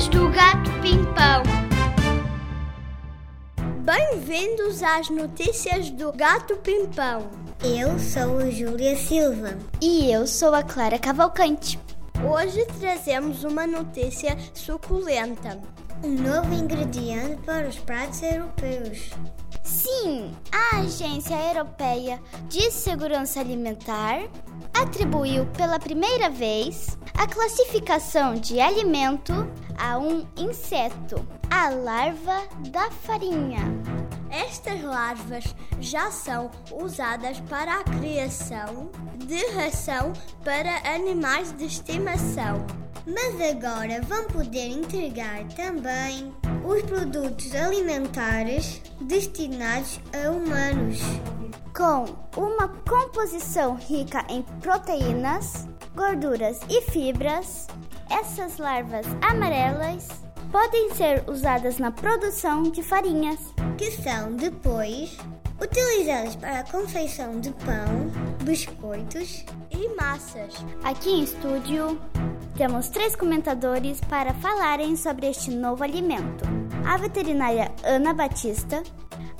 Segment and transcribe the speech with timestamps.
[0.00, 1.42] Notícias do Gato Pimpão.
[3.84, 7.28] Bem-vindos às notícias do Gato Pimpão.
[7.62, 9.58] Eu sou a Júlia Silva.
[9.78, 11.78] E eu sou a Clara Cavalcante.
[12.26, 15.60] Hoje trazemos uma notícia suculenta.
[16.02, 19.10] Um novo ingrediente para os pratos europeus.
[19.62, 24.22] Sim, a Agência Europeia de Segurança Alimentar
[24.80, 29.32] atribuiu pela primeira vez a classificação de alimento
[29.78, 33.60] a um inseto, a larva da farinha.
[34.30, 42.64] Estas larvas já são usadas para a criação de ração para animais de estimação.
[43.06, 46.32] Mas agora vão poder entregar também
[46.64, 51.00] os produtos alimentares destinados a humanos.
[51.74, 52.04] Com
[52.36, 57.68] uma composição rica em proteínas, gorduras e fibras,
[58.10, 60.08] essas larvas amarelas
[60.50, 63.38] podem ser usadas na produção de farinhas,
[63.78, 65.16] que são depois
[65.60, 68.10] utilizadas para a confeição de pão,
[68.42, 70.54] biscoitos e massas.
[70.82, 72.00] Aqui em estúdio
[72.56, 76.44] temos três comentadores para falarem sobre este novo alimento:
[76.84, 78.82] a veterinária Ana Batista,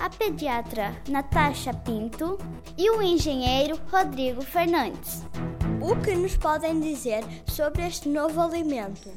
[0.00, 2.38] a pediatra Natasha Pinto
[2.76, 5.22] e o engenheiro Rodrigo Fernandes.
[5.78, 9.10] O que nos podem dizer sobre este novo alimento?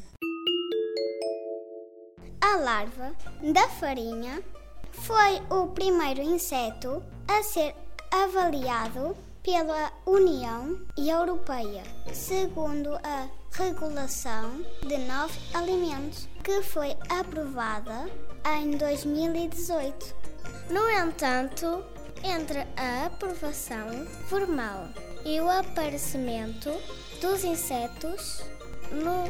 [2.41, 3.13] A larva
[3.53, 4.43] da farinha
[4.91, 7.73] foi o primeiro inseto a ser
[8.11, 18.09] avaliado pela União Europeia, segundo a regulação de novos alimentos, que foi aprovada
[18.57, 20.22] em 2018.
[20.69, 21.83] No entanto,
[22.23, 24.87] entre a aprovação formal
[25.25, 26.71] e o aparecimento
[27.21, 28.43] dos insetos
[28.91, 29.29] no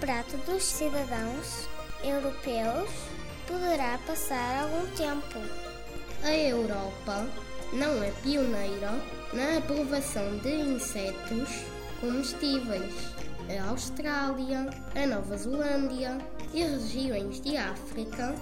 [0.00, 1.68] prato dos cidadãos
[2.02, 2.88] europeus,
[3.46, 5.38] poderá passar algum tempo.
[6.22, 7.26] A Europa
[7.72, 8.92] não é pioneira
[9.32, 11.64] na aprovação de insetos
[12.00, 12.94] comestíveis.
[13.50, 16.18] A Austrália, a Nova Zelândia
[16.54, 18.34] e regiões de África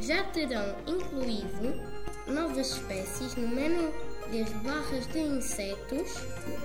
[0.00, 1.80] já terão incluído
[2.26, 3.92] novas espécies no menu,
[4.30, 6.16] desde barras de insetos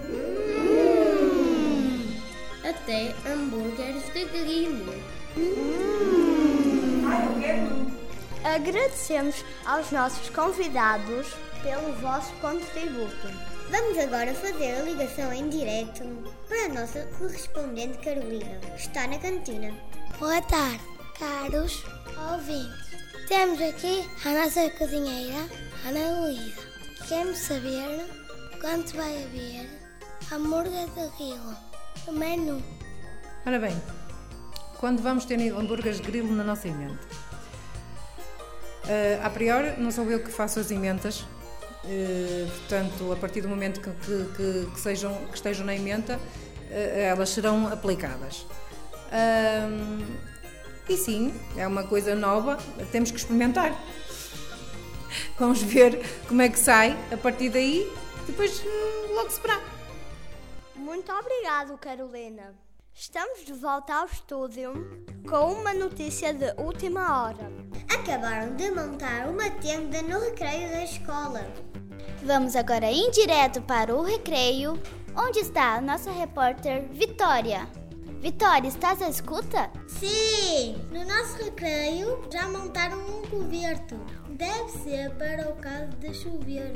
[0.09, 1.01] hum,
[2.63, 4.93] até hambúrgueres de grilo.
[5.37, 6.21] Hum.
[8.43, 11.27] Agradecemos aos nossos convidados
[11.61, 13.27] pelo vosso contributo.
[13.69, 16.03] Vamos agora fazer a ligação em direto
[16.47, 19.71] para a nossa correspondente Carolina, que está na cantina.
[20.19, 20.81] Boa tarde,
[21.19, 21.83] caros
[22.31, 23.00] ouvintes.
[23.31, 25.47] Temos aqui a nossa cozinheira,
[25.87, 26.67] Ana Luísa.
[27.07, 28.05] Queremos saber
[28.59, 29.69] quanto vai haver
[30.29, 31.55] hambúrguer de grilo
[32.05, 32.61] no menu.
[33.45, 33.81] Ora bem,
[34.81, 36.99] quando vamos ter hambúrgueres de grilo na nossa emenda?
[38.83, 41.25] Uh, a priori, não sou eu que faço as emendas,
[41.83, 46.17] Uh, portanto, a partir do momento que, que, que, que sejam, que estejam na emenda,
[46.17, 48.45] uh, elas serão aplicadas.
[49.09, 50.30] Uh,
[50.91, 52.57] e sim, é uma coisa nova,
[52.91, 53.73] temos que experimentar.
[55.39, 57.89] Vamos ver como é que sai a partir daí,
[58.27, 58.61] depois
[59.15, 59.59] logo se verá.
[60.75, 62.53] Muito obrigado, Carolina.
[62.93, 64.73] Estamos de volta ao estúdio
[65.29, 67.51] com uma notícia de última hora.
[67.89, 71.47] Acabaram de montar uma tenda no recreio da escola.
[72.23, 74.79] Vamos agora em direto para o recreio,
[75.15, 77.67] onde está a nossa repórter Vitória.
[78.21, 79.71] Vitória, estás à escuta?
[79.87, 83.99] Sim, no nosso recreio já montaram um coberto.
[84.29, 86.71] Deve ser para o caso de chover.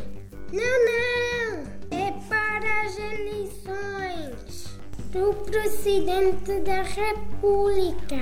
[0.52, 1.68] Não, não!
[1.92, 4.80] É para as eleições
[5.12, 8.16] do presidente da República.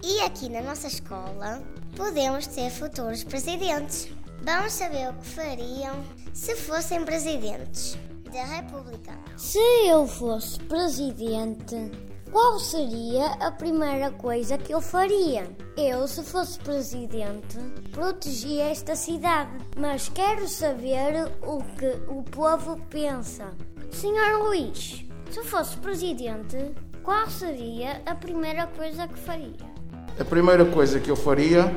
[0.00, 1.60] E aqui na nossa escola
[1.96, 4.08] podemos ter futuros presidentes.
[4.42, 7.98] Vamos saber o que fariam se fossem presidentes
[8.36, 9.12] da República.
[9.34, 11.90] Se eu fosse presidente,
[12.30, 15.48] qual seria a primeira coisa que eu faria?
[15.74, 17.56] Eu, se fosse presidente,
[17.92, 23.54] protegia esta cidade, mas quero saber o que o povo pensa.
[23.90, 29.76] Senhor Luís, se fosse presidente, qual seria a primeira coisa que faria?
[30.20, 31.74] A primeira coisa que eu faria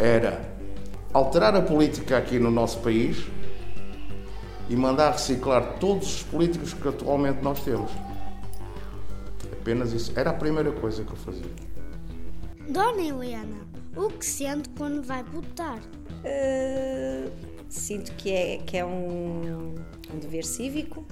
[0.00, 0.40] era
[1.12, 3.35] alterar a política aqui no nosso país
[4.68, 7.90] e mandar reciclar todos os políticos que atualmente nós temos.
[9.52, 10.12] Apenas isso.
[10.16, 11.50] Era a primeira coisa que eu fazia.
[12.68, 13.58] Dona Helena,
[13.96, 15.78] o que sente quando vai votar?
[15.78, 17.30] Uh,
[17.68, 19.74] sinto que é, que é um,
[20.12, 21.06] um dever cívico.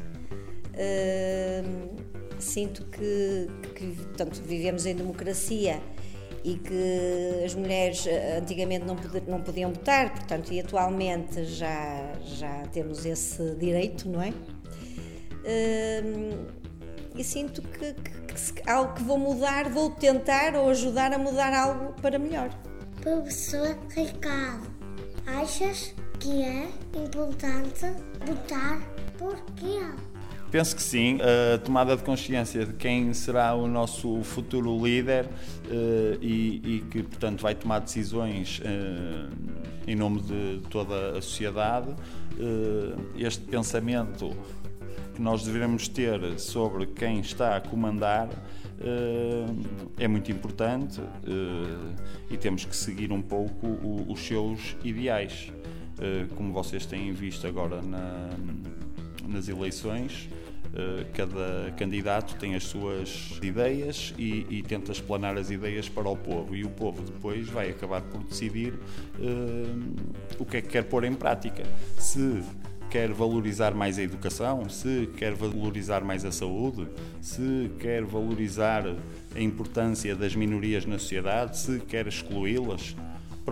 [0.75, 1.95] Uh,
[2.39, 5.81] sinto que, que portanto, vivemos em democracia
[6.45, 8.97] e que as mulheres eh, antigamente não,
[9.27, 14.35] não podiam votar, portanto, e atualmente já, já temos esse direito, não é?
[15.47, 16.47] Hum,
[17.17, 21.55] e sinto que, que, que algo que vou mudar, vou tentar ou ajudar a mudar
[21.55, 22.51] algo para melhor.
[23.01, 24.67] Professor Ricardo,
[25.27, 27.87] achas que é importante
[28.27, 28.83] votar?
[29.17, 29.81] Por quê?
[30.55, 36.17] Penso que sim, a tomada de consciência de quem será o nosso futuro líder uh,
[36.23, 39.35] e, e, que, portanto, vai tomar decisões uh,
[39.85, 41.91] em nome de toda a sociedade.
[42.39, 44.31] Uh, este pensamento
[45.17, 48.29] que nós devemos ter sobre quem está a comandar
[49.99, 51.01] é muito importante
[52.31, 53.79] e temos que seguir um pouco
[54.09, 55.53] os seus ideais.
[56.37, 58.31] Como vocês têm visto agora na,
[59.29, 60.44] nas eleições, eh,
[61.13, 66.57] cada candidato tem as suas ideias e, e, tenta explanar as ideias para o povo
[66.57, 71.05] e o povo depois vai acabar por decidir uh, o que é que quer pôr
[71.05, 71.63] em prática.
[71.97, 72.43] Se
[72.91, 76.87] quer valorizar mais a educação, se quer valorizar mais a saúde,
[77.21, 78.85] se quer valorizar
[79.35, 82.95] a importância das minorias na sociedade, se quer excluí-las.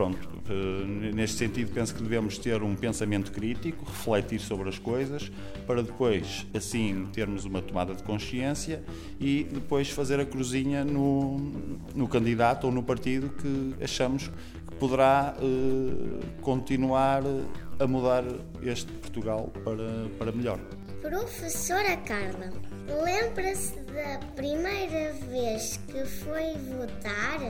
[0.03, 5.31] Pronto, eh, neste sentido, penso que devemos ter um pensamento crítico, refletir sobre as coisas,
[5.65, 8.83] para depois, assim, termos uma tomada de consciência
[9.21, 11.37] e depois fazer a cruzinha no,
[11.95, 17.23] no candidato ou no partido que achamos que poderá eh, continuar
[17.79, 18.25] a mudar
[18.61, 20.59] este Portugal para, para melhor.
[21.03, 22.53] Professora Carla,
[22.87, 27.41] lembra-se da primeira vez que foi votar?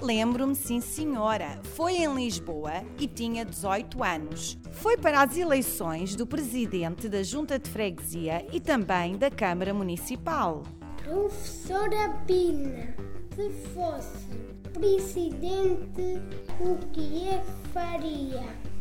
[0.00, 1.60] Lembro-me, sim, senhora.
[1.74, 4.58] Foi em Lisboa e tinha 18 anos.
[4.72, 10.62] Foi para as eleições do presidente da Junta de Freguesia e também da Câmara Municipal.
[11.04, 12.96] Professora Pina,
[13.36, 14.26] se fosse
[14.72, 16.18] presidente,
[16.58, 18.71] o que é que faria?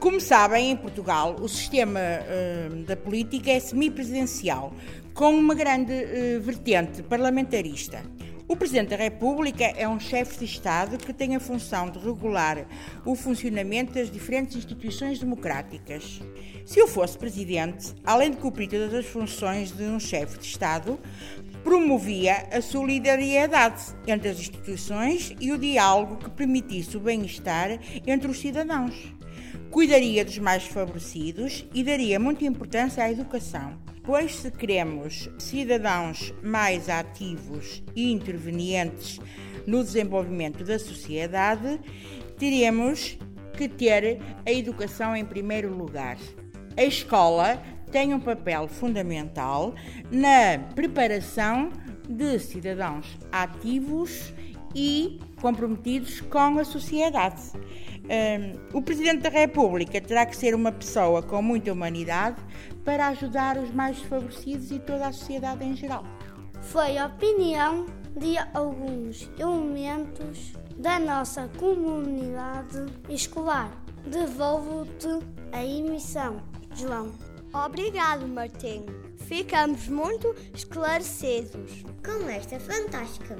[0.00, 4.72] Como sabem, em Portugal, o sistema uh, da política é semipresidencial,
[5.12, 8.04] com uma grande uh, vertente parlamentarista.
[8.46, 12.64] O Presidente da República é um chefe de Estado que tem a função de regular
[13.04, 16.20] o funcionamento das diferentes instituições democráticas.
[16.64, 20.98] Se eu fosse Presidente, além de cumprir todas as funções de um chefe de Estado,
[21.64, 28.38] promovia a solidariedade entre as instituições e o diálogo que permitisse o bem-estar entre os
[28.38, 29.17] cidadãos.
[29.70, 33.78] Cuidaria dos mais favorecidos e daria muita importância à educação
[34.08, 39.20] pois se queremos cidadãos mais ativos e intervenientes
[39.66, 41.78] no desenvolvimento da sociedade,
[42.38, 43.18] teremos
[43.54, 46.16] que ter a educação em primeiro lugar.
[46.74, 47.62] A escola
[47.92, 49.74] tem um papel fundamental
[50.10, 51.70] na preparação
[52.08, 54.32] de cidadãos ativos
[54.74, 57.42] e comprometidos com a sociedade.
[58.08, 62.40] Um, o Presidente da República terá que ser uma pessoa com muita humanidade
[62.84, 66.04] para ajudar os mais desfavorecidos e toda a sociedade em geral.
[66.62, 67.86] Foi a opinião
[68.16, 73.70] de alguns elementos da nossa comunidade escolar.
[74.06, 75.08] Devolvo-te
[75.52, 76.40] a emissão,
[76.74, 77.12] João.
[77.52, 78.84] Obrigado, Martim.
[79.16, 81.84] Ficamos muito esclarecidos.
[82.02, 83.36] Com esta fantástica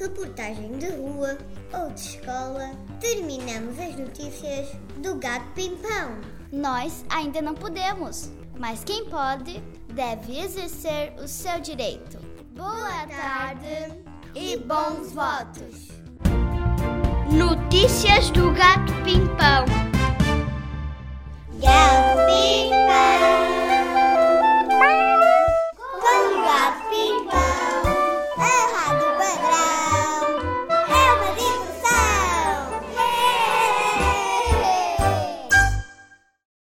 [0.00, 1.36] reportagem de rua
[1.74, 6.18] ou de escola, terminamos as notícias do Gato Pimpão.
[6.50, 12.18] Nós ainda não podemos, mas quem pode deve exercer o seu direito.
[12.56, 13.94] Boa tarde
[14.34, 15.88] e bons votos.
[17.30, 18.92] Notícias do Gato